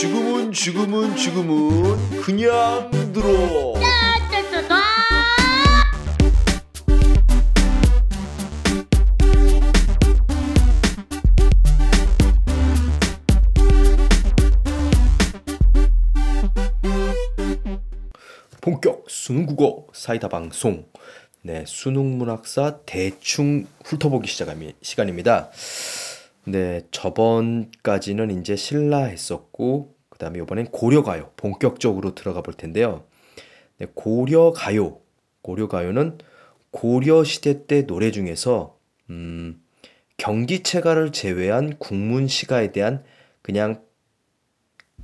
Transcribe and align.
지금은 0.00 0.52
지금은 0.52 1.16
지금은 1.16 2.20
그냥 2.22 2.88
들어. 3.12 3.74
본격 18.60 19.06
수능 19.08 19.46
국어 19.46 19.84
사이다 19.92 20.28
방송. 20.28 20.86
네, 21.42 21.64
수능 21.66 22.18
문학사 22.18 22.82
대충 22.86 23.66
훑어보기 23.84 24.28
시작하는 24.28 24.70
시간입니다. 24.80 25.50
네, 26.50 26.82
저번까지는 26.90 28.40
이제 28.40 28.56
신라 28.56 29.04
했었고, 29.04 29.94
그 30.08 30.18
다음에 30.18 30.38
이번엔 30.38 30.66
고려 30.70 31.02
가요. 31.02 31.30
본격적으로 31.36 32.14
들어가 32.14 32.42
볼 32.42 32.54
텐데요. 32.54 33.04
네, 33.76 33.86
고려 33.94 34.52
가요. 34.52 35.00
고려 35.42 35.68
가요는 35.68 36.18
고려 36.70 37.22
시대 37.22 37.66
때 37.66 37.86
노래 37.86 38.10
중에서, 38.10 38.78
음, 39.10 39.62
경기체가를 40.16 41.12
제외한 41.12 41.78
국문 41.78 42.26
시가에 42.28 42.72
대한 42.72 43.04
그냥 43.42 43.82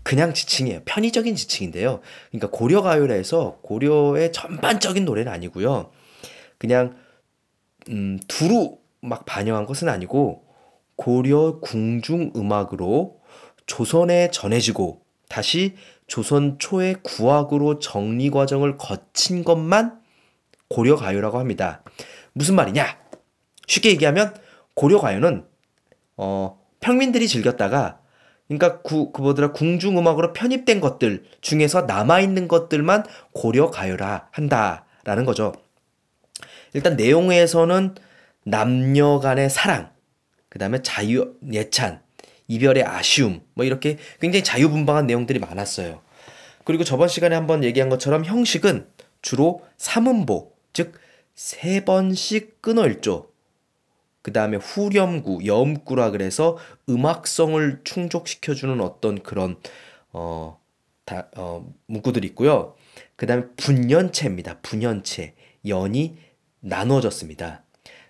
그냥 0.02 0.34
지칭이에요. 0.34 0.82
편의적인 0.84 1.34
지칭인데요. 1.34 2.00
그러니까 2.30 2.50
고려 2.50 2.82
가요라 2.82 3.14
해서 3.14 3.58
고려의 3.62 4.32
전반적인 4.32 5.04
노래는 5.06 5.32
아니고요. 5.32 5.92
그냥 6.58 6.96
음, 7.88 8.18
두루 8.28 8.76
막 9.00 9.24
반영한 9.24 9.64
것은 9.64 9.88
아니고 9.88 10.43
고려 10.96 11.58
궁중 11.60 12.32
음악으로 12.36 13.20
조선에 13.66 14.30
전해지고 14.30 15.02
다시 15.28 15.74
조선 16.06 16.58
초의 16.58 16.96
구악으로 17.02 17.78
정리 17.78 18.30
과정을 18.30 18.76
거친 18.76 19.42
것만 19.42 20.00
고려 20.68 20.96
가요라고 20.96 21.38
합니다. 21.38 21.82
무슨 22.32 22.54
말이냐? 22.56 22.98
쉽게 23.66 23.90
얘기하면 23.90 24.34
고려 24.74 25.00
가요는 25.00 25.44
어, 26.16 26.60
평민들이 26.80 27.26
즐겼다가 27.28 28.00
그러니까 28.48 28.82
구, 28.82 29.10
그 29.12 29.22
뭐더라 29.22 29.52
궁중 29.52 29.98
음악으로 29.98 30.32
편입된 30.32 30.80
것들 30.80 31.24
중에서 31.40 31.82
남아 31.82 32.20
있는 32.20 32.46
것들만 32.46 33.04
고려 33.32 33.70
가요라 33.70 34.28
한다라는 34.32 35.24
거죠. 35.24 35.52
일단 36.74 36.96
내용에서는 36.96 37.94
남녀 38.44 39.20
간의 39.20 39.48
사랑, 39.48 39.90
그 40.54 40.60
다음에 40.60 40.80
자유, 40.82 41.34
예찬, 41.52 42.00
이별의 42.46 42.84
아쉬움, 42.84 43.40
뭐 43.54 43.64
이렇게 43.64 43.98
굉장히 44.20 44.44
자유분방한 44.44 45.08
내용들이 45.08 45.40
많았어요. 45.40 46.00
그리고 46.62 46.84
저번 46.84 47.08
시간에 47.08 47.34
한번 47.34 47.64
얘기한 47.64 47.88
것처럼 47.88 48.24
형식은 48.24 48.86
주로 49.20 49.62
삼음보, 49.78 50.52
즉, 50.72 50.92
세 51.34 51.84
번씩 51.84 52.62
끊어 52.62 52.86
읽죠. 52.86 53.32
그 54.22 54.32
다음에 54.32 54.58
후렴구, 54.58 55.44
염구라 55.44 56.12
그래서 56.12 56.56
음악성을 56.88 57.80
충족시켜주는 57.82 58.80
어떤 58.80 59.24
그런, 59.24 59.56
어, 60.12 60.60
다, 61.04 61.30
어, 61.36 61.68
문구들이 61.86 62.28
있고요. 62.28 62.76
그 63.16 63.26
다음에 63.26 63.46
분연체입니다. 63.56 64.60
분연체. 64.60 65.34
연이 65.66 66.16
나눠졌습니다. 66.60 67.63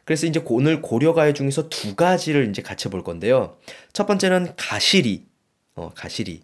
그래서 0.05 0.27
이제 0.27 0.43
오늘 0.47 0.83
고려가요 0.83 1.33
중에서 1.33 1.69
두 1.69 1.95
가지를 1.95 2.49
이제 2.49 2.63
같이 2.63 2.89
볼 2.89 3.03
건데요. 3.03 3.57
첫 3.93 4.07
번째는 4.07 4.55
가시리, 4.57 5.27
어, 5.75 5.91
가시리. 5.95 6.43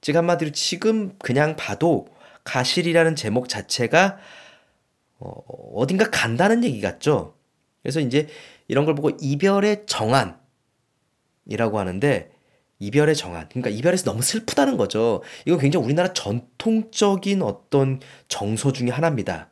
즉 0.00 0.16
한마디로 0.16 0.52
지금 0.52 1.16
그냥 1.18 1.56
봐도 1.56 2.06
가시리라는 2.44 3.16
제목 3.16 3.48
자체가 3.48 4.18
어, 5.18 5.30
어딘가 5.74 6.10
간다는 6.10 6.64
얘기 6.64 6.80
같죠. 6.80 7.34
그래서 7.82 8.00
이제 8.00 8.28
이런 8.68 8.84
걸 8.84 8.94
보고 8.94 9.10
이별의 9.20 9.84
정안이라고 9.86 10.38
하는데 11.78 12.30
이별의 12.78 13.14
정안. 13.14 13.48
그러니까 13.48 13.70
이별에서 13.70 14.04
너무 14.04 14.22
슬프다는 14.22 14.76
거죠. 14.76 15.22
이거 15.46 15.56
굉장히 15.56 15.86
우리나라 15.86 16.12
전통적인 16.12 17.42
어떤 17.42 18.00
정서 18.28 18.72
중의 18.72 18.92
하나입니다. 18.92 19.48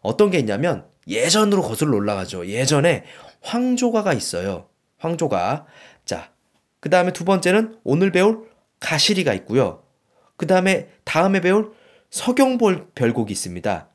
어떤 0.00 0.30
게 0.30 0.38
있냐면 0.38 0.86
예전으로 1.08 1.62
거슬러 1.62 1.96
올라가죠. 1.96 2.46
예전에 2.46 3.04
황조가가 3.40 4.12
있어요. 4.12 4.68
황조가. 4.98 5.66
자, 6.04 6.30
그 6.80 6.90
다음에 6.90 7.12
두 7.12 7.24
번째는 7.24 7.78
오늘 7.84 8.12
배울 8.12 8.48
가시리가 8.80 9.32
있고요. 9.34 9.82
그 10.36 10.46
다음에 10.46 10.88
다음에 11.04 11.40
배울 11.40 11.72
서경볼 12.10 12.88
별곡이 12.94 13.32
있습니다. 13.32 13.88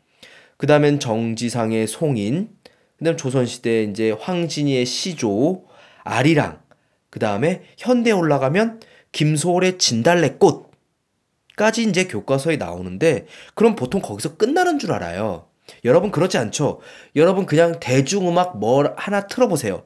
그 0.57 0.67
다음엔 0.67 0.99
정지상의 0.99 1.87
송인, 1.87 2.49
그 2.97 3.05
다음 3.05 3.15
조선시대 3.15 3.83
이제 3.83 4.11
황진이의 4.11 4.85
시조, 4.85 5.65
아리랑, 6.03 6.61
그 7.09 7.19
다음에 7.19 7.63
현대에 7.77 8.13
올라가면 8.13 8.81
김소월의 9.11 9.77
진달래꽃까지 9.77 11.83
이제 11.83 12.07
교과서에 12.07 12.57
나오는데, 12.57 13.27
그럼 13.53 13.75
보통 13.75 14.01
거기서 14.01 14.37
끝나는 14.37 14.79
줄 14.79 14.93
알아요. 14.93 15.47
여러분 15.85 16.11
그렇지 16.11 16.37
않죠? 16.37 16.79
여러분 17.15 17.45
그냥 17.45 17.79
대중음악 17.79 18.57
뭘 18.57 18.93
하나 18.97 19.27
틀어보세요. 19.27 19.83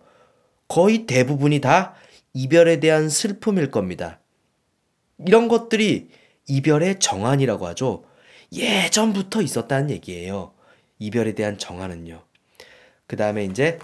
거의 0.67 1.05
대부분이 1.05 1.61
다 1.61 1.95
이별에 2.33 2.79
대한 2.79 3.09
슬픔일 3.09 3.71
겁니다. 3.71 4.19
이런 5.19 5.47
것들이 5.47 6.09
이별의 6.47 6.99
정안이라고 6.99 7.67
하죠. 7.67 8.03
예전부터 8.53 9.41
있었다는 9.41 9.89
얘기예요. 9.91 10.53
이별에 10.99 11.33
대한 11.33 11.57
정안은요. 11.57 12.21
그 13.07 13.15
다음에 13.15 13.45
이제 13.45 13.79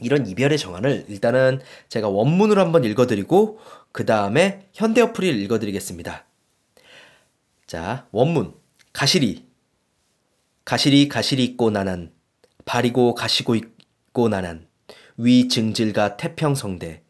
이런 0.00 0.26
이별의 0.26 0.58
정안을 0.58 1.06
일단은 1.08 1.60
제가 1.88 2.08
원문으로 2.08 2.60
한번 2.60 2.84
읽어드리고 2.84 3.58
그 3.92 4.04
다음에 4.04 4.68
현대 4.72 5.00
어플을 5.00 5.28
읽어드리겠습니다. 5.42 6.24
자, 7.66 8.06
원문. 8.10 8.54
가시리. 8.92 9.46
가시리 10.64 11.08
가시리 11.08 11.44
있고 11.44 11.70
나난 11.70 12.10
바리고 12.64 13.14
가시고 13.14 13.54
있고 13.54 14.28
나난 14.28 14.66
위 15.18 15.48
증질가 15.48 16.16
태평성대 16.16 17.02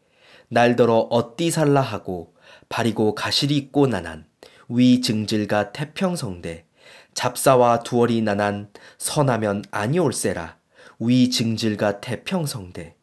날더러 0.49 1.07
어띠 1.09 1.51
살라 1.51 1.79
하고 1.79 2.35
바리고 2.67 3.15
가시리 3.15 3.55
있고 3.55 3.87
나난 3.87 4.25
위 4.67 4.99
증질가 4.99 5.71
태평성대 5.71 6.65
잡사와 7.13 7.79
두월이 7.79 8.21
나난 8.21 8.69
선하면 8.97 9.63
아니올세라 9.71 10.57
위 10.99 11.29
증질가 11.29 12.01
태평성대 12.01 12.95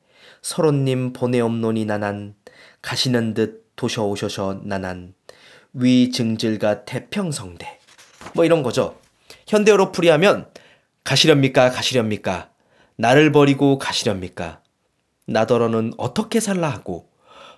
서론님 0.43 1.15
보내옵노니 1.15 1.87
나난 1.87 2.35
가시는 2.83 3.33
듯 3.33 3.73
도셔오셔셔 3.77 4.61
나난 4.65 5.15
위 5.73 6.11
증질가 6.11 6.85
태평성대 6.85 7.81
뭐 8.35 8.45
이런 8.45 8.63
거죠. 8.63 9.02
현대어로 9.53 9.93
풀이하면 9.93 10.49
가시렵니까 11.05 11.71
가시렵니까 11.73 12.49
나를 12.97 13.33
버리고 13.33 13.77
가시렵니까 13.77 14.63
나더러는 15.27 15.93
어떻게 15.99 16.41
살라 16.41 16.71
하고 16.71 17.11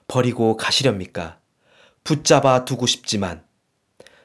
버리고 0.09 0.57
가시렵니까 0.57 1.39
붙잡아 2.03 2.65
두고 2.65 2.87
싶지만 2.87 3.45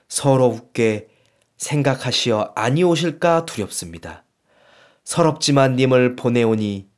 서러웁게 0.08 1.10
생각하시어 1.58 2.54
아니오실까 2.56 3.46
두렵습니다. 3.46 4.24
서럽지만 5.04 5.76
님을 5.76 6.16
보내오니 6.16 6.90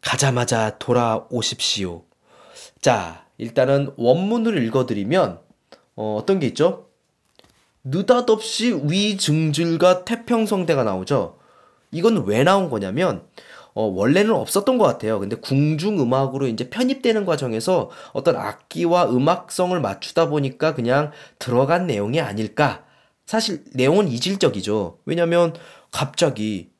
가자마자 0.00 0.78
돌아오십시오. 0.78 2.04
자, 2.80 3.26
일단은 3.36 3.92
원문을 3.98 4.62
읽어드리면 4.64 5.40
어, 5.96 6.16
어떤 6.18 6.38
게 6.38 6.46
있죠? 6.46 6.85
느닷없이 7.88 8.80
위증질과 8.84 10.04
태평성대가 10.04 10.82
나오죠. 10.82 11.38
이건 11.92 12.26
왜 12.26 12.42
나온 12.42 12.68
거냐면 12.68 13.22
어, 13.74 13.84
원래는 13.84 14.32
없었던 14.32 14.76
것 14.76 14.84
같아요. 14.84 15.20
근데 15.20 15.36
궁중 15.36 16.00
음악으로 16.00 16.48
이제 16.48 16.68
편입되는 16.68 17.24
과정에서 17.24 17.90
어떤 18.12 18.36
악기와 18.36 19.10
음악성을 19.10 19.78
맞추다 19.78 20.28
보니까 20.30 20.74
그냥 20.74 21.12
들어간 21.38 21.86
내용이 21.86 22.20
아닐까. 22.20 22.84
사실 23.24 23.62
내용은 23.72 24.08
이질적이죠. 24.08 24.98
왜냐면 25.04 25.54
갑자기 25.92 26.70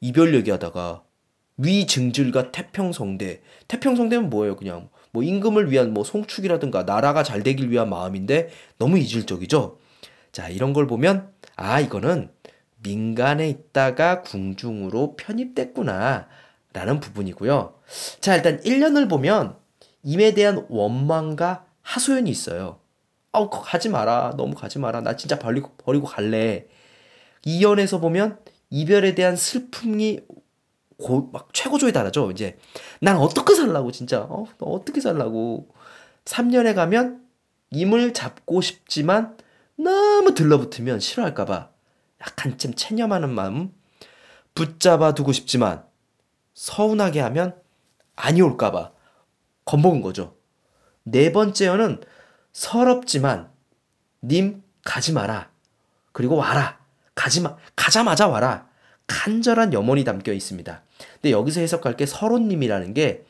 이별 0.00 0.34
얘기하다가 0.34 1.02
위증질과 1.58 2.52
태평성대. 2.52 3.42
태평성대는 3.68 4.30
뭐예요? 4.30 4.56
그냥 4.56 4.88
뭐 5.10 5.22
임금을 5.22 5.70
위한 5.70 5.92
뭐 5.92 6.04
송축이라든가 6.04 6.84
나라가 6.84 7.22
잘 7.22 7.42
되길 7.42 7.70
위한 7.70 7.90
마음인데 7.90 8.48
너무 8.78 8.98
이질적이죠. 8.98 9.78
자, 10.36 10.50
이런 10.50 10.74
걸 10.74 10.86
보면, 10.86 11.32
아, 11.56 11.80
이거는 11.80 12.30
민간에 12.82 13.48
있다가 13.48 14.20
궁중으로 14.20 15.16
편입됐구나. 15.16 16.28
라는 16.74 17.00
부분이고요. 17.00 17.80
자, 18.20 18.36
일단 18.36 18.60
1년을 18.60 19.08
보면 19.08 19.56
임에 20.02 20.34
대한 20.34 20.66
원망과 20.68 21.64
하소연이 21.80 22.28
있어요. 22.28 22.80
아우 23.32 23.48
가지 23.48 23.88
마라 23.88 24.34
너무 24.36 24.54
가지 24.54 24.78
마라 24.78 25.00
나 25.00 25.16
진짜 25.16 25.38
버리고 25.38 25.72
버리고 25.78 26.06
갈래 26.06 26.66
이연에서 27.46 28.00
보면 28.00 28.38
이별에 28.68 29.14
대한 29.14 29.36
슬픔이 29.36 30.20
고, 30.98 31.30
막 31.32 31.48
최고조에 31.52 31.92
달하죠 31.92 32.30
이제 32.30 32.58
난 33.00 33.16
어떻게 33.18 33.54
살라고 33.54 33.92
진짜 33.92 34.22
어 34.22 34.46
어떻게 34.60 35.02
살라고 35.02 35.68
3년에 36.24 36.74
가면 36.74 37.26
임을 37.70 38.14
잡고 38.14 38.62
싶지만 38.62 39.36
너무 39.76 40.34
들러붙으면 40.34 41.00
싫어할까봐 41.00 41.70
약간쯤 42.20 42.74
체념하는 42.74 43.30
마음 43.30 43.72
붙잡아 44.54 45.14
두고 45.14 45.32
싶지만 45.32 45.84
서운하게 46.54 47.20
하면 47.20 47.60
아니 48.16 48.40
올까봐 48.40 48.92
겁먹은 49.64 50.00
거죠. 50.00 50.36
네 51.02 51.30
번째어는 51.32 52.00
서럽지만 52.52 53.50
님 54.24 54.62
가지 54.84 55.12
마라. 55.12 55.50
그리고 56.12 56.36
와라. 56.36 56.78
가지 57.14 57.42
마 57.42 57.56
가자마자 57.76 58.28
와라. 58.28 58.68
간절한 59.06 59.72
염원이 59.72 60.04
담겨 60.04 60.32
있습니다. 60.32 60.82
근데 61.14 61.30
여기서 61.30 61.60
해석할 61.60 61.96
게 61.96 62.06
서로님이라는 62.06 62.94
게 62.94 63.24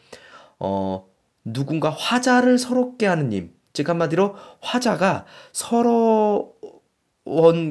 어, 0.59 1.09
누군가 1.45 1.91
화자를 1.91 2.59
서럽게 2.59 3.07
하는 3.07 3.29
님. 3.31 3.56
즉 3.77 3.91
한마디로 3.91 4.35
화자가 4.61 5.27
서러운 5.53 6.49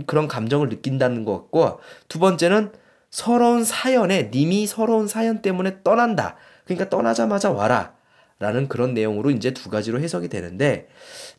그런 0.06 0.28
감정을 0.28 0.70
느낀다는 0.70 1.26
것 1.26 1.34
같고 1.34 1.80
두 2.08 2.20
번째는 2.20 2.72
서러운 3.10 3.64
사연에 3.64 4.30
님이 4.32 4.68
서러운 4.68 5.08
사연 5.08 5.42
때문에 5.42 5.82
떠난다. 5.84 6.36
그러니까 6.66 6.90
떠나자마자 6.90 7.52
와라. 7.52 7.96
라는 8.38 8.68
그런 8.68 8.94
내용으로 8.94 9.32
이제 9.32 9.52
두 9.52 9.70
가지로 9.70 10.02
해석이 10.02 10.28
되는데 10.28 10.90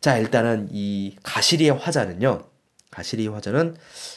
자 0.01 0.17
일단은 0.17 0.67
이 0.71 1.15
가시리의 1.21 1.71
화자는요. 1.71 2.41
가시리의 2.89 3.29
화자는 3.29 3.75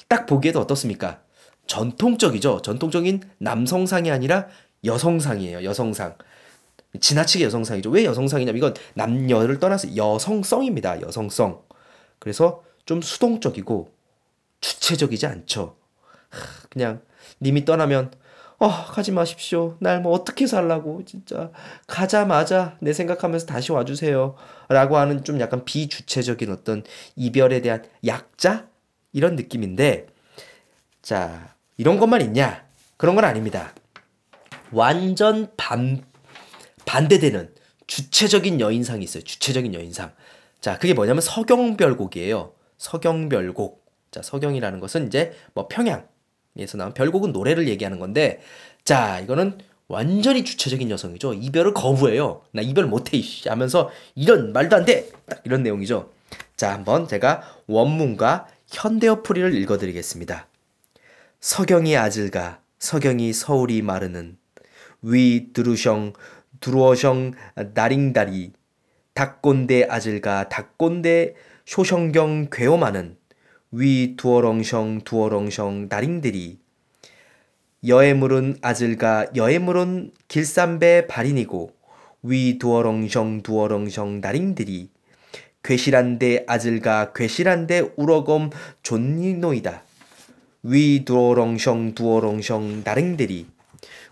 딱 0.08 0.25
보기에도 0.25 0.61
어떻습니까? 0.61 1.20
전통적이죠. 1.67 2.62
전통적인 2.62 3.20
남성상이 3.38 4.11
아니라 4.11 4.49
여성상이에요. 4.85 5.62
여성상 5.62 6.17
지나치게 6.99 7.45
여성상이죠 7.45 7.91
왜 7.91 8.05
여성상이냐면 8.05 8.57
이건 8.59 8.75
남녀를 8.95 9.59
떠나서 9.59 9.97
여성성입니다 9.97 11.03
여성성 11.03 11.63
그래서 12.19 12.63
좀 12.87 13.03
수동적이고 13.03 13.93
주체적이지 14.61 15.27
않죠 15.27 15.77
그냥 16.71 17.03
님이 17.41 17.65
떠나면 17.65 18.11
어, 18.63 18.69
가지 18.69 19.11
마십시오. 19.11 19.77
날 19.81 20.03
뭐 20.03 20.13
어떻게 20.13 20.47
살라고, 20.47 21.03
진짜. 21.07 21.51
가자마자 21.87 22.77
내 22.81 22.93
생각하면서 22.93 23.47
다시 23.47 23.73
와주세요. 23.73 24.37
라고 24.69 24.99
하는 24.99 25.25
좀 25.25 25.41
약간 25.41 25.65
비주체적인 25.65 26.51
어떤 26.53 26.85
이별에 27.17 27.63
대한 27.63 27.85
약자? 28.05 28.69
이런 29.15 29.35
느낌인데, 29.35 30.09
자, 31.01 31.55
이런 31.79 31.99
것만 31.99 32.21
있냐? 32.21 32.67
그런 32.99 33.15
건 33.15 33.25
아닙니다. 33.25 33.73
완전 34.73 35.51
반, 35.57 36.05
반대되는 36.91 37.55
주체적인 37.87 38.61
여인상이 38.61 39.05
있어요. 39.05 39.23
주체적인 39.23 39.75
여인상. 39.75 40.13
자, 40.61 40.77
그게 40.77 40.93
뭐냐면 40.93 41.21
서경별곡이에요. 41.21 42.53
서경별곡. 42.79 43.85
자, 44.11 44.23
서경이라는 44.23 44.81
것은 44.81 45.07
이제 45.07 45.33
뭐 45.55 45.69
평양, 45.69 46.09
에서 46.59 46.77
나온 46.77 46.93
별곡은 46.93 47.31
노래를 47.31 47.69
얘기하는 47.69 48.01
건데 48.01 48.41
자 48.83 49.21
이거는 49.21 49.59
완전히 49.87 50.45
주체적인 50.45 50.91
여성이죠. 50.91 51.35
이별을 51.35 51.75
거부해요. 51.75 52.43
나 52.51 52.61
이별 52.61 52.87
못해 52.87 53.19
이씨 53.19 53.49
하면서 53.49 53.89
이런 54.17 54.53
말도 54.53 54.75
안 54.75 54.85
돼. 54.85 55.09
딱 55.27 55.41
이런 55.45 55.63
내용이죠. 55.63 56.11
자 56.57 56.73
한번 56.73 57.07
제가 57.07 57.43
원문과 57.69 58.49
현대어풀이를 58.67 59.55
읽어드리겠습니다. 59.55 60.49
서경이 61.39 61.97
아질가 61.97 62.61
서경이 62.81 63.33
서울이 63.33 63.83
마르는 63.83 64.37
위 65.03 65.53
드루셩 65.53 66.15
두루어셩 66.58 67.35
나링다리 67.75 68.52
닭꼰대 69.14 69.87
아질가 69.88 70.49
닭꼰대 70.49 71.35
쇼성경 71.64 72.49
괴오마는 72.50 73.17
위 73.73 74.17
두어렁셩 74.17 75.05
두어렁셩 75.05 75.87
나링들이 75.88 76.58
여해물은 77.87 78.56
아질가 78.61 79.26
여해물은 79.37 80.11
길쌈배 80.29 81.06
발인이고 81.06 81.70
위 82.25 82.58
두어렁셩 82.58 83.43
두어렁셩 83.43 84.20
나링들이 84.20 84.91
괴실한데 85.62 86.44
아질가 86.47 87.12
괴실한데 87.12 87.93
우러검 87.97 88.50
존니노이다. 88.82 89.82
위 90.64 91.05
두어렁셩 91.05 91.94
두어렁셩 91.94 92.82
나링들이 92.85 93.47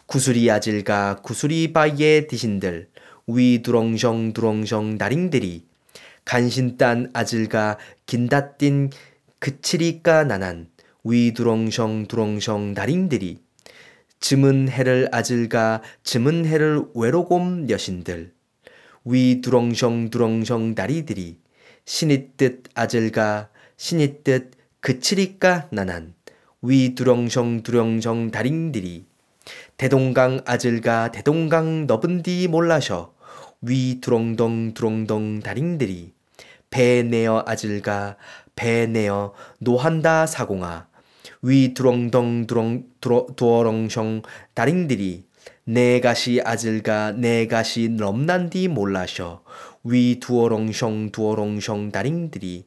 구슬이 0.09 0.51
아질가 0.51 1.21
구슬이 1.23 1.75
바이에 1.75 2.29
디신들 2.29 2.89
위 3.27 3.61
두렁셩 3.61 4.33
두렁셩 4.33 4.97
나링들이 4.97 5.67
간신딴 6.25 7.11
아질가 7.13 7.77
긴다띤 8.07 8.89
그치리까 9.39 10.25
나난 10.25 10.71
위 11.05 11.35
두렁셩 11.35 12.09
두렁셩 12.09 12.73
나링들이 12.73 13.37
즈문 14.19 14.71
해를 14.71 15.11
아질가 15.13 15.83
즈문 16.05 16.47
해를 16.47 16.85
외로곰 16.95 17.69
여신들 17.69 18.33
위 19.05 19.43
두렁셩 19.43 20.09
두렁셩 20.09 20.73
나리들이 20.75 21.39
신이 21.85 22.31
뜻 22.39 22.63
아질가 22.73 23.51
신이 23.77 24.25
뜻 24.25 24.53
그치리까 24.81 25.69
나난 25.71 26.15
위 26.63 26.95
두렁셩 26.95 27.63
두렁셩 27.63 28.31
다링들이 28.31 29.05
대동강 29.77 30.41
아질가 30.45 31.11
대동강 31.11 31.87
너분디 31.87 32.49
몰라셔. 32.49 33.12
위 33.62 34.00
두렁덩 34.00 34.75
두렁덩 34.75 35.41
다링들이 35.41 36.12
배 36.71 37.03
내어 37.03 37.45
아질가 37.47 38.17
배 38.55 38.87
내어 38.87 39.35
노한다 39.59 40.27
사공아. 40.27 40.89
위 41.43 41.75
두렁덩 41.75 42.47
두렁 42.47 42.85
두어렁셩 43.00 44.23
다링들이 44.55 45.25
내 45.65 46.00
가시 46.00 46.41
아질가 46.45 47.12
내 47.12 47.47
가시 47.47 47.89
넘난디 47.89 48.69
몰라셔. 48.69 49.43
위 49.85 50.19
두어렁셩 50.21 51.12
두어렁셩 51.12 51.93
다링들이 51.93 52.67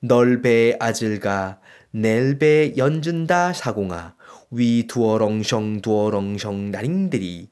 널배 0.00 0.76
아질가 0.80 1.60
넬배 1.92 2.74
연준다 2.76 3.52
사공아 3.52 4.16
위 4.50 4.86
두어렁셩 4.86 5.82
두어렁셩 5.82 6.70
나링들이 6.70 7.48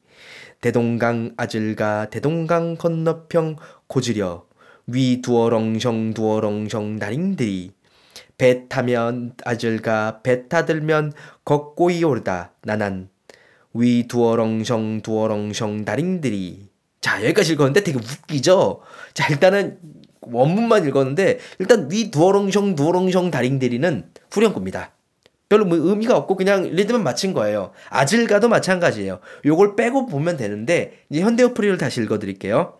대동강 0.61 1.35
아질가 1.37 2.11
대동강 2.11 2.77
건너평 2.77 3.57
고지려 3.87 4.45
위 4.87 5.23
두어렁셩 5.23 6.15
두어렁셩 6.15 6.99
나링들이 6.99 7.73
배 8.37 8.69
타면 8.69 9.35
아질가 9.45 10.21
배 10.23 10.49
타들면 10.49 11.13
걷고이 11.45 12.03
오르다 12.05 12.53
나난 12.63 13.09
위 13.75 14.09
두어렁셩 14.09 15.03
두어렁셩 15.03 15.85
나링들이. 15.85 16.69
자 17.01 17.23
여기까지 17.25 17.53
읽었는데 17.55 17.83
되게 17.83 17.99
웃기죠? 17.99 18.81
자 19.15 19.29
일단은 19.29 19.79
원문만 20.21 20.87
읽었는데 20.87 21.39
일단 21.59 21.91
위 21.91 22.11
두어렁셩 22.11 22.75
두어렁셩 22.77 23.31
다링들이는 23.31 24.11
후렴구입니다 24.31 24.93
별로 25.51 25.67
뭐 25.67 25.77
의미가 25.77 26.17
없고 26.17 26.37
그냥 26.37 26.63
리듬은 26.63 27.03
맞춘 27.03 27.35
거예요 27.35 27.73
아질가도 27.91 28.49
마찬가지예요 28.49 29.21
요걸 29.45 29.77
빼고 29.77 30.07
보면 30.07 30.39
되는데 30.39 31.05
이제 31.11 31.21
현대어프리를 31.21 31.77
다시 31.77 32.01
읽어드릴게요 32.01 32.79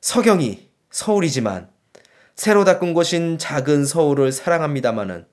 서경이 0.00 0.68
서울이지만 0.90 1.68
새로 2.34 2.64
닦은 2.64 2.94
곳인 2.94 3.36
작은 3.36 3.84
서울을 3.84 4.30
사랑합니다마는 4.32 5.26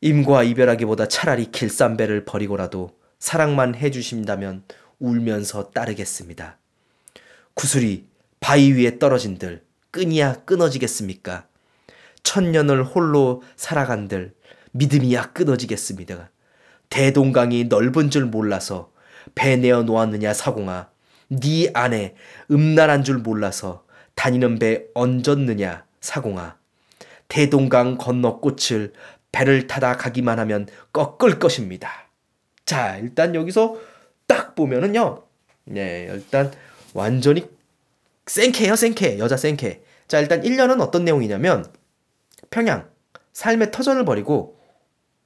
임과 0.00 0.44
이별하기보다 0.44 1.08
차라리 1.08 1.50
길쌈배를 1.50 2.24
버리고라도 2.24 2.96
사랑만 3.18 3.74
해주신다면 3.74 4.62
울면서 5.00 5.70
따르겠습니다. 5.70 6.58
구슬이 7.54 8.04
바위 8.38 8.72
위에 8.72 9.00
떨어진들 9.00 9.64
끈이야 9.90 10.44
끊어지겠습니까? 10.44 11.48
천년을 12.22 12.84
홀로 12.84 13.42
살아간들 13.56 14.34
믿음이야 14.72 15.32
끊어지겠습니다. 15.32 16.30
대동강이 16.90 17.64
넓은 17.64 18.10
줄 18.10 18.26
몰라서 18.26 18.92
배 19.34 19.56
내어 19.56 19.82
놓았느냐 19.82 20.32
사공아 20.32 20.88
네 21.28 21.70
안에 21.74 22.14
음란한 22.50 23.04
줄 23.04 23.18
몰라서 23.18 23.84
다니는 24.14 24.58
배 24.58 24.84
얹었느냐 24.94 25.84
사공아 26.00 26.56
대동강 27.28 27.98
건너 27.98 28.40
꽃을 28.40 28.92
배를 29.32 29.66
타다 29.66 29.96
가기만 29.96 30.38
하면 30.38 30.66
꺾을 30.92 31.38
것입니다. 31.38 32.08
자, 32.64 32.96
일단 32.96 33.34
여기서 33.34 33.76
딱 34.26 34.54
보면은요. 34.54 35.22
네, 35.64 36.08
일단 36.10 36.50
완전히 36.94 37.48
생캐요, 38.26 38.76
생캐. 38.76 39.18
여자 39.18 39.36
생캐. 39.36 39.82
자, 40.06 40.20
일단 40.20 40.40
1년은 40.42 40.80
어떤 40.80 41.04
내용이냐면 41.04 41.66
평양 42.50 42.88
삶의 43.34 43.70
터전을 43.70 44.04
버리고 44.04 44.57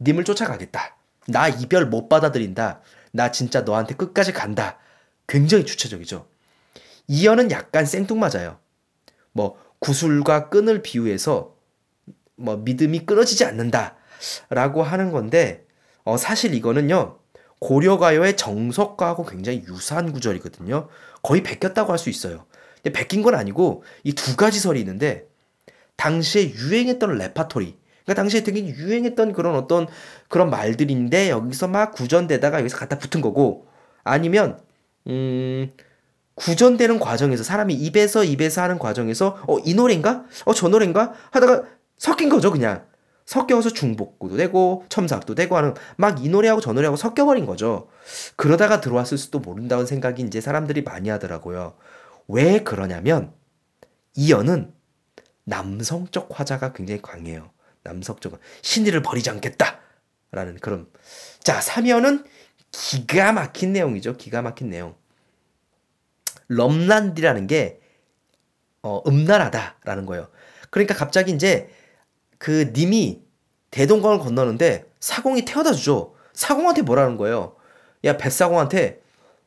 님을 0.02 0.24
쫓아가겠다. 0.24 0.96
나 1.28 1.48
이별 1.48 1.86
못 1.86 2.08
받아들인다. 2.08 2.80
나 3.12 3.30
진짜 3.30 3.62
너한테 3.62 3.94
끝까지 3.94 4.32
간다. 4.32 4.78
굉장히 5.26 5.64
주체적이죠. 5.64 6.26
이연은 7.08 7.50
약간 7.50 7.86
생뚱맞아요. 7.86 8.58
뭐 9.32 9.58
구슬과 9.78 10.48
끈을 10.48 10.82
비유해서 10.82 11.54
뭐 12.36 12.56
믿음이 12.56 13.06
끊어지지 13.06 13.44
않는다라고 13.44 14.82
하는 14.82 15.10
건데 15.10 15.66
어 16.04 16.16
사실 16.16 16.54
이거는요. 16.54 17.18
고려가요의 17.60 18.36
정석과하고 18.36 19.24
굉장히 19.24 19.62
유사한 19.68 20.12
구절이거든요. 20.12 20.88
거의 21.22 21.42
베꼈다고 21.44 21.92
할 21.92 21.98
수 21.98 22.10
있어요. 22.10 22.46
근데 22.82 22.98
베낀 22.98 23.22
건 23.22 23.36
아니고 23.36 23.84
이 24.02 24.12
두 24.14 24.36
가지 24.36 24.58
설이 24.58 24.80
있는데 24.80 25.28
당시에 25.96 26.50
유행했던 26.50 27.16
레파토리 27.18 27.78
그러니까 28.04 28.14
당시에 28.22 28.42
되게 28.42 28.64
유행했던 28.66 29.32
그런 29.32 29.54
어떤 29.56 29.86
그런 30.28 30.50
말들인데 30.50 31.30
여기서 31.30 31.68
막 31.68 31.92
구전되다가 31.92 32.60
여기서 32.60 32.76
갖다 32.76 32.98
붙은 32.98 33.20
거고 33.20 33.66
아니면 34.04 34.58
음 35.08 35.70
구전되는 36.34 36.98
과정에서 36.98 37.44
사람이 37.44 37.74
입에서 37.74 38.24
입에서 38.24 38.62
하는 38.62 38.78
과정에서 38.78 39.38
어 39.48 39.58
이 39.64 39.74
노래인가? 39.74 40.24
어 40.46 40.54
저 40.54 40.68
노래인가? 40.68 41.12
하다가 41.30 41.64
섞인 41.98 42.28
거죠 42.28 42.50
그냥 42.50 42.84
섞여서 43.26 43.70
중복구도 43.70 44.36
되고 44.36 44.84
첨삭도 44.88 45.34
되고 45.36 45.56
하는 45.56 45.74
막 45.96 46.18
이 46.24 46.28
노래하고 46.28 46.60
저 46.60 46.72
노래하고 46.72 46.96
섞여버린 46.96 47.46
거죠. 47.46 47.88
그러다가 48.36 48.80
들어왔을 48.80 49.16
수도 49.18 49.38
모른다는 49.38 49.86
생각이 49.86 50.22
이제 50.22 50.40
사람들이 50.40 50.82
많이 50.82 51.08
하더라고요. 51.08 51.74
왜 52.28 52.60
그러냐면 52.64 53.32
이연은 54.16 54.72
남성적 55.44 56.28
화자가 56.32 56.72
굉장히 56.72 57.00
강해요. 57.02 57.50
남성적 57.84 58.38
신의를 58.62 59.02
버리지 59.02 59.30
않겠다라는 59.30 60.58
그런 60.60 60.88
자 61.40 61.60
사면은 61.60 62.24
기가 62.70 63.32
막힌 63.32 63.72
내용이죠. 63.72 64.16
기가 64.16 64.42
막힌 64.42 64.70
내용. 64.70 64.94
럼란디라는 66.48 67.46
게 67.46 67.80
어, 68.82 69.02
음란하다라는 69.06 70.06
거예요. 70.06 70.28
그러니까 70.70 70.94
갑자기 70.94 71.32
이제 71.32 71.70
그 72.38 72.72
님이 72.74 73.22
대동강을 73.70 74.18
건너는데 74.18 74.90
사공이 75.00 75.44
태워다 75.44 75.72
주죠. 75.72 76.14
사공한테 76.32 76.82
뭐라는 76.82 77.16
거예요? 77.16 77.56
야 78.04 78.16
뱃사공한테 78.16 79.02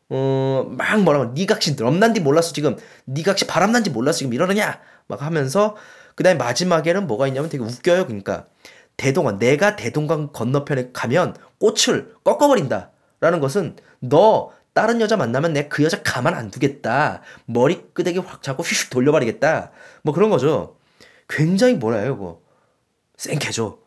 어 0.10 0.46
막 0.77 1.01
뭐라고 1.01 1.34
니각시 1.34 1.75
럼난디 1.77 2.20
몰랐어 2.20 2.54
지금 2.54 2.75
니각시 3.08 3.48
바람난지 3.48 3.89
몰랐어 3.89 4.20
지금 4.20 4.34
이러느냐 4.34 4.80
막 5.08 5.22
하면서 5.22 5.75
그다음에 6.15 6.38
마지막에는 6.38 7.07
뭐가 7.07 7.27
있냐면 7.27 7.50
되게 7.50 7.63
웃겨요. 7.63 8.05
그러니까 8.07 8.45
대동강 8.98 9.39
내가 9.39 9.75
대동강 9.75 10.31
건너편에 10.31 10.91
가면 10.93 11.36
꽃을 11.60 12.15
꺾어버린다. 12.24 12.91
라는 13.19 13.39
것은 13.39 13.75
너 14.00 14.51
다른 14.74 15.00
여자 15.01 15.15
만나면 15.17 15.53
내 15.53 15.69
그 15.69 15.84
여자 15.84 16.01
가만 16.03 16.34
안 16.34 16.51
두겠다. 16.51 17.22
머리 17.45 17.81
끄덕이 17.93 18.19
확 18.19 18.43
잡고 18.43 18.63
휙 18.63 18.89
돌려버리겠다. 18.89 19.72
뭐 20.03 20.13
그런 20.13 20.29
거죠. 20.29 20.77
굉장히 21.27 21.75
뭐라요, 21.75 22.17
그거. 22.17 22.41
쌩캐죠. 23.17 23.79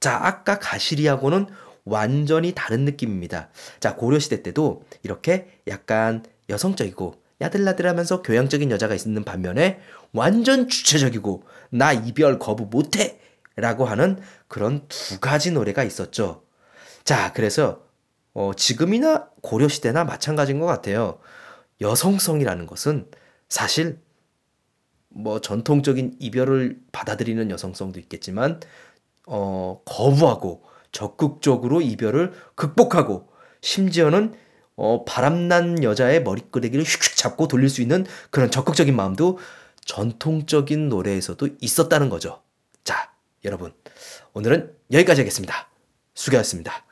자, 0.00 0.18
아까 0.22 0.58
가시리하고는 0.58 1.46
완전히 1.84 2.52
다른 2.54 2.84
느낌입니다. 2.84 3.48
자, 3.80 3.96
고려시대 3.96 4.42
때도 4.42 4.84
이렇게 5.02 5.48
약간 5.66 6.24
여성적이고 6.50 7.14
야들야들하면서 7.40 8.22
교양적인 8.22 8.70
여자가 8.70 8.94
있는 8.94 9.24
반면에 9.24 9.80
완전 10.12 10.68
주체적이고 10.68 11.42
나 11.70 11.92
이별 11.92 12.38
거부 12.38 12.66
못해 12.66 13.18
라고 13.56 13.84
하는 13.84 14.20
그런 14.46 14.86
두 14.88 15.18
가지 15.20 15.50
노래가 15.50 15.82
있었죠. 15.82 16.44
자, 17.04 17.32
그래서 17.32 17.82
어, 18.34 18.52
지금이나 18.54 19.28
고려시대나 19.42 20.04
마찬가지인 20.04 20.60
것 20.60 20.66
같아요. 20.66 21.18
여성성이라는 21.80 22.66
것은 22.66 23.10
사실 23.48 24.00
뭐 25.08 25.40
전통적인 25.40 26.16
이별을 26.20 26.78
받아들이는 26.92 27.50
여성성도 27.50 27.98
있겠지만 27.98 28.60
어, 29.26 29.80
거부하고 29.84 30.62
적극적으로 30.92 31.80
이별을 31.80 32.32
극복하고 32.54 33.28
심지어는 33.60 34.34
어, 34.76 35.04
바람난 35.04 35.82
여자의 35.82 36.22
머리끄레기를 36.22 36.84
휙휙 36.84 37.16
잡고 37.16 37.48
돌릴 37.48 37.68
수 37.68 37.82
있는 37.82 38.06
그런 38.30 38.50
적극적인 38.50 38.94
마음도 38.94 39.38
전통적인 39.88 40.90
노래에서도 40.90 41.48
있었다는 41.60 42.10
거죠. 42.10 42.42
자, 42.84 43.10
여러분. 43.44 43.72
오늘은 44.34 44.76
여기까지 44.92 45.22
하겠습니다. 45.22 45.70
수고하셨습니다. 46.14 46.84